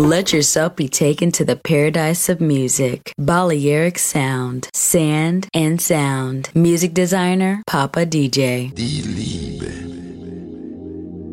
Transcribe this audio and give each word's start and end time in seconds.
Let 0.00 0.32
yourself 0.32 0.76
be 0.76 0.88
taken 0.88 1.30
to 1.32 1.44
the 1.44 1.56
paradise 1.56 2.30
of 2.30 2.40
music. 2.40 3.12
Balearic 3.18 3.98
Sound, 3.98 4.70
Sand 4.72 5.46
and 5.52 5.78
Sound. 5.78 6.48
Music 6.54 6.94
designer, 6.94 7.62
Papa 7.66 8.06
DJ. 8.06 8.72
Die 8.72 9.02
Liebe. 9.02 9.70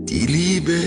Die 0.04 0.26
Liebe 0.28 0.82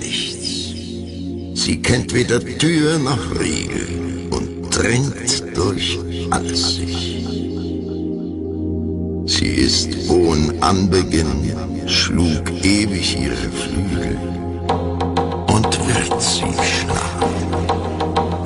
nichts. 0.00 1.64
Sie 1.64 1.80
kennt 1.80 2.12
weder 2.12 2.40
Tür 2.40 2.98
noch 2.98 3.40
Riegel 3.40 4.28
und 4.30 4.68
dringt 4.68 5.56
durch 5.56 5.98
alles. 6.30 6.76
Sie 9.24 9.48
ist 9.48 9.88
hohen 10.10 10.62
Anbeginn, 10.62 11.56
schlug 11.86 12.50
ewig 12.62 13.16
ihre 13.18 13.50
Flügel 13.50 14.18
und 15.54 15.78
wird 15.88 16.20
sie 16.20 16.71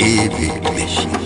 bilmiş 0.07 1.26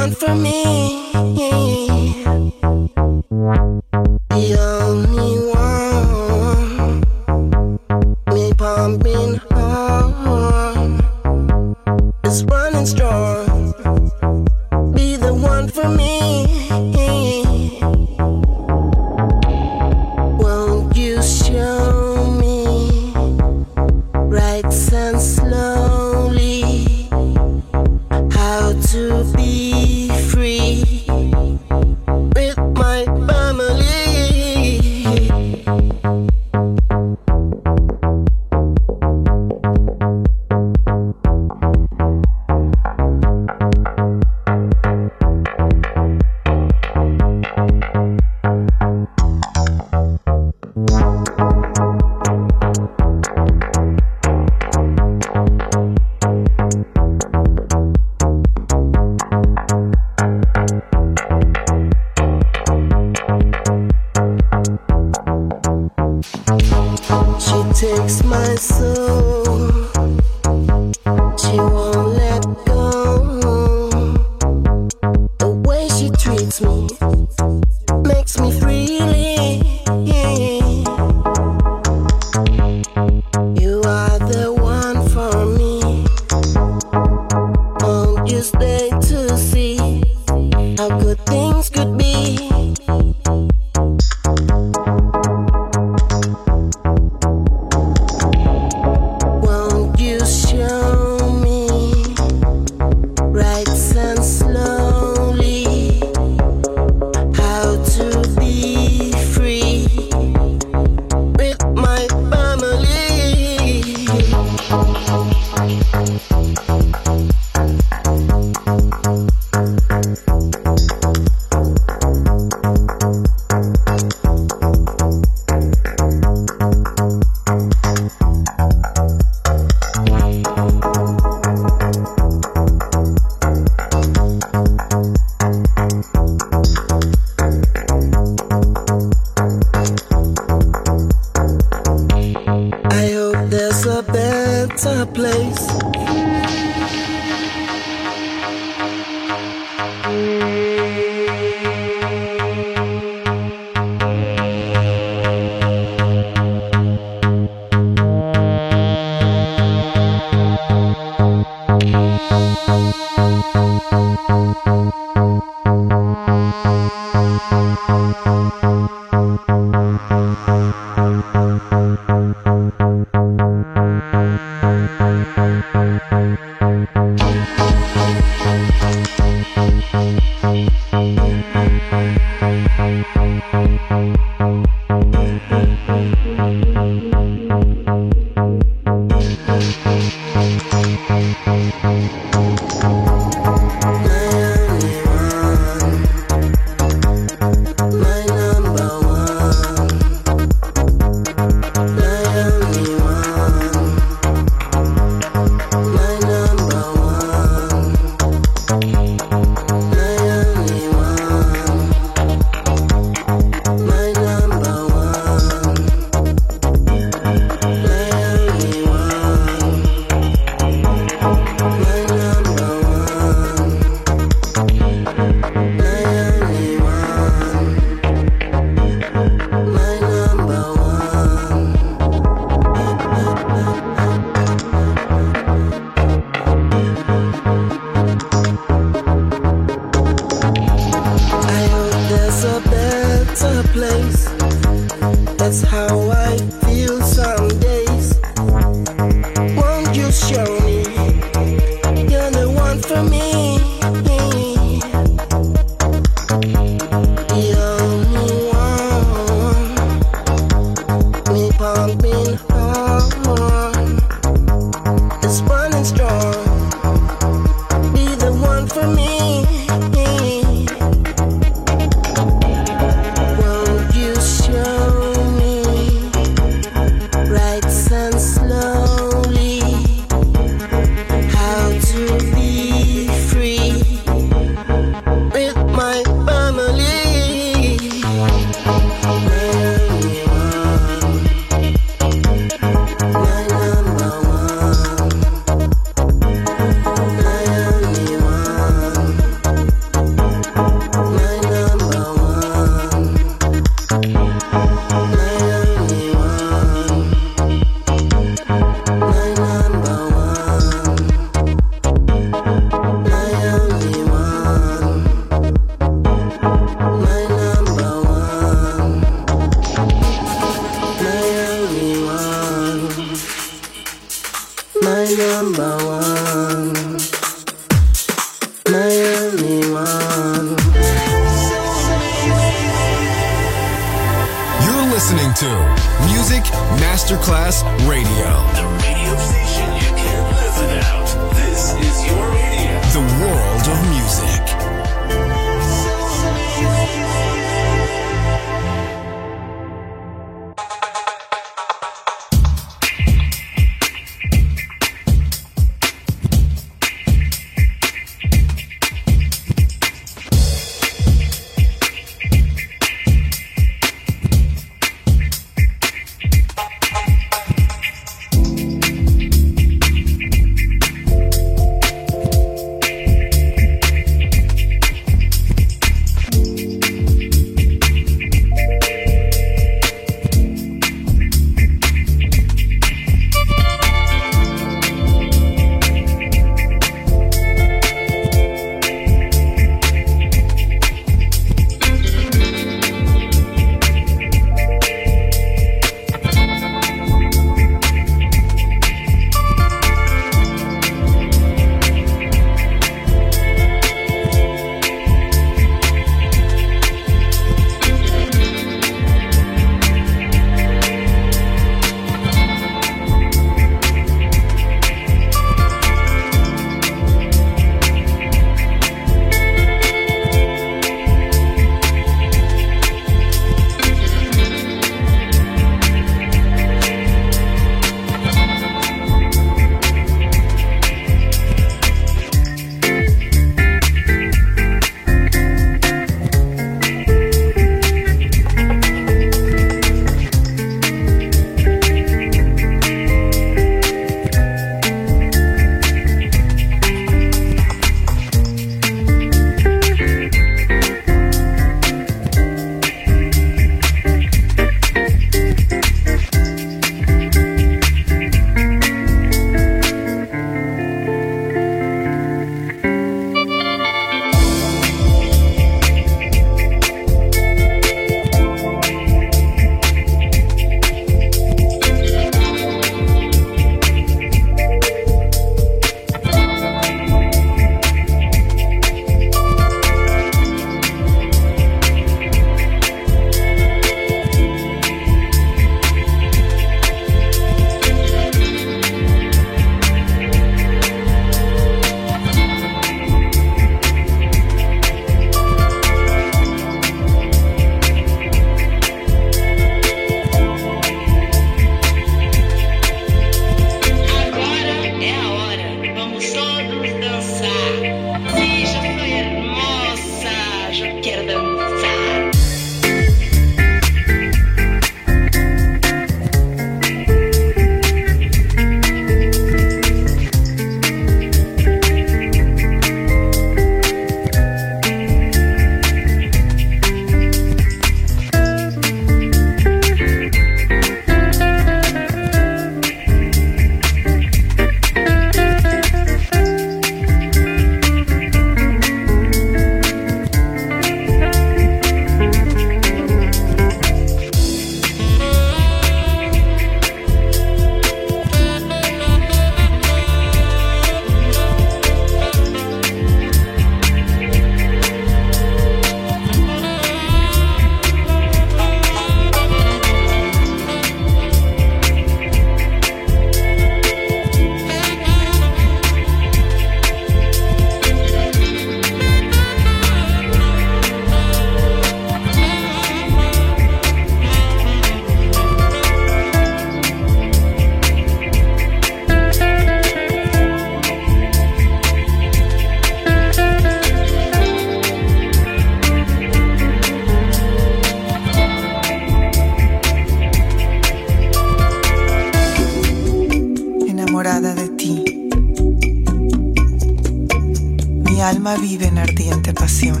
alma 598.30 598.54
vive 598.56 598.86
en 598.86 598.96
ardiente 598.98 599.52
pasión. 599.52 600.00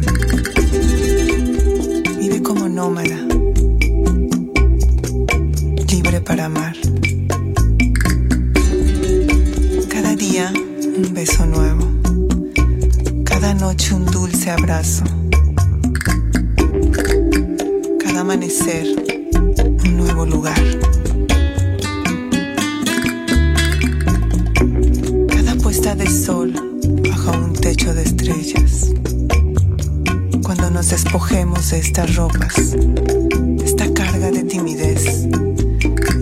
Vive 2.20 2.40
como 2.42 2.68
nómada, 2.68 3.18
libre 5.90 6.20
para 6.20 6.44
amar. 6.44 6.76
Cada 9.88 10.14
día 10.14 10.52
un 10.96 11.12
beso 11.12 11.44
nuevo, 11.44 11.84
cada 13.24 13.52
noche 13.54 13.94
un 13.94 14.06
dulce 14.06 14.50
abrazo, 14.50 15.02
cada 17.98 18.20
amanecer 18.20 18.86
un 19.84 19.96
nuevo 19.96 20.24
lugar. 20.24 20.62
Cada 25.26 25.56
puesta 25.56 25.96
de 25.96 26.08
sol 26.08 26.69
despojemos 30.90 31.70
de 31.70 31.78
estas 31.78 32.16
ropas, 32.16 32.54
esta 33.62 33.92
carga 33.92 34.30
de 34.30 34.42
timidez 34.42 35.24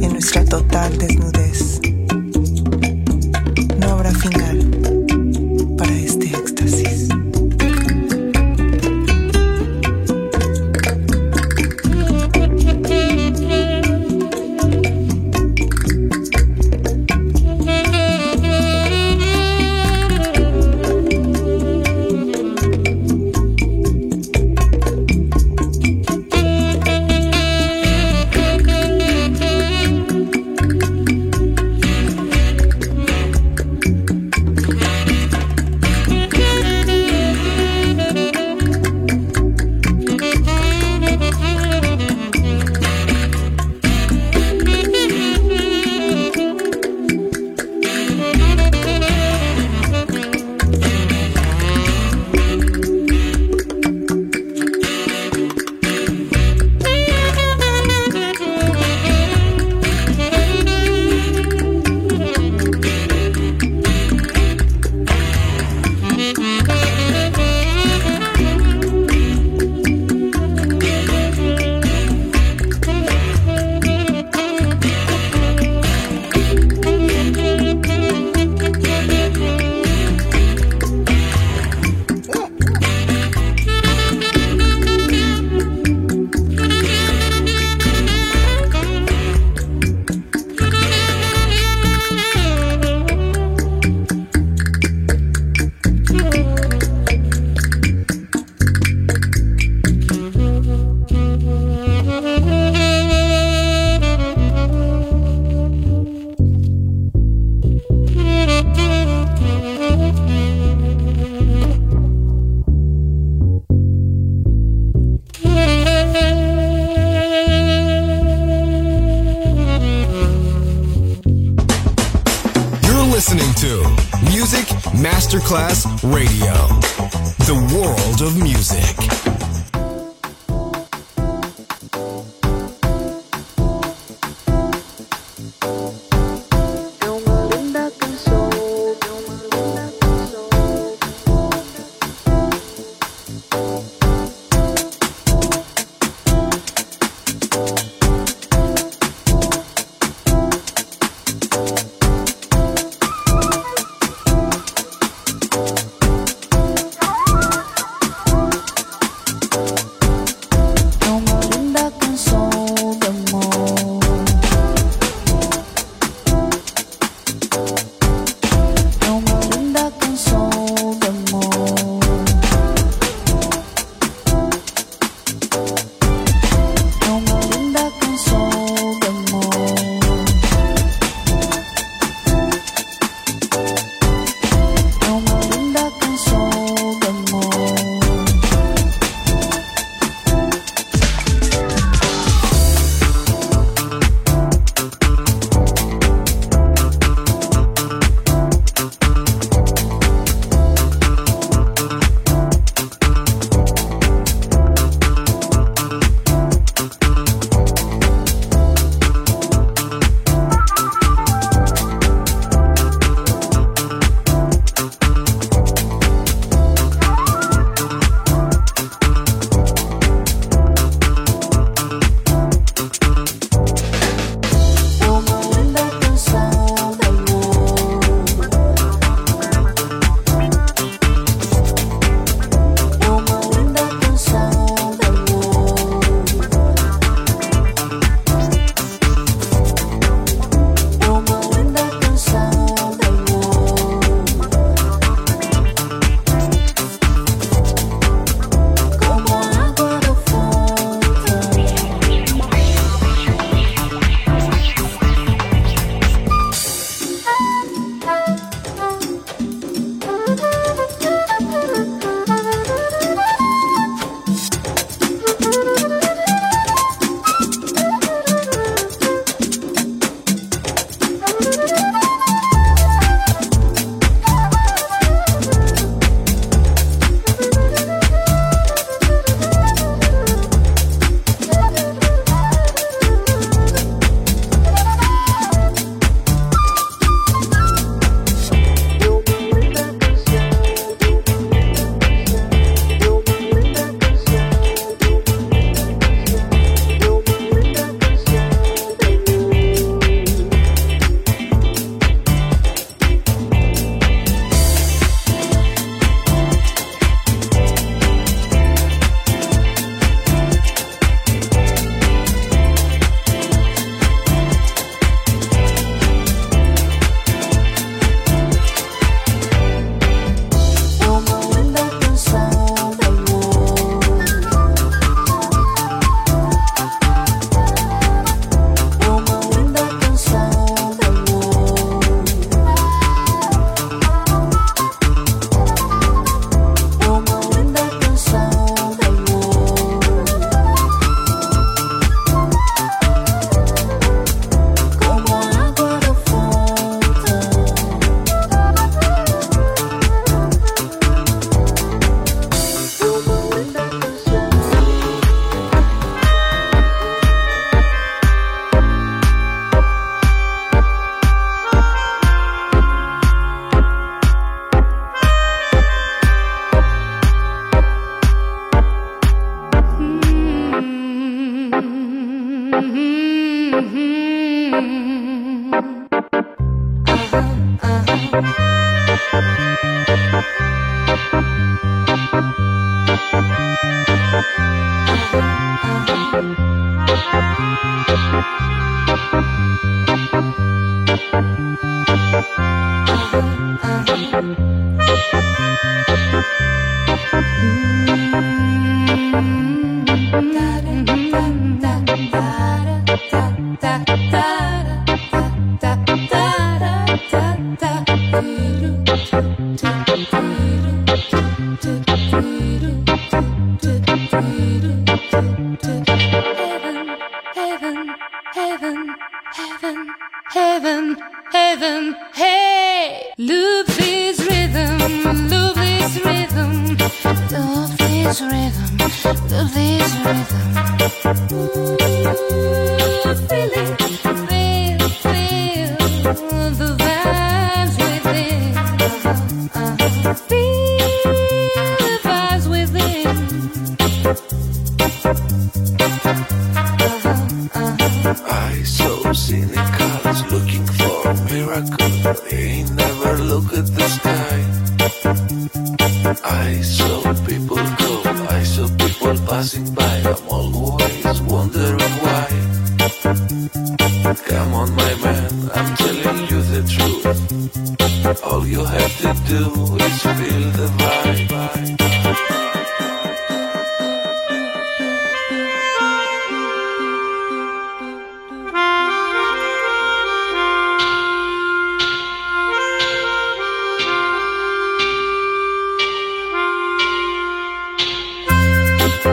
en 0.03 0.13
nuestra 0.13 0.45
total 0.45 0.99
desnudez. 0.99 1.81
No 3.79 3.91
habrá 3.91 4.11
final 4.13 4.68